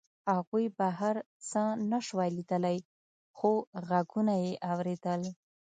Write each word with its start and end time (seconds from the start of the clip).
هغوی 0.33 0.65
بهر 0.77 1.15
څه 1.49 1.61
نشوای 1.91 2.29
لیدلی 2.37 2.77
خو 3.37 3.51
غږونه 3.87 4.33
یې 4.43 4.51
اورېدل 4.71 5.21